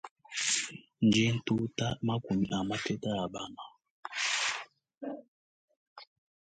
[1.05, 3.63] Ndi ntuta makumi a mateta abana.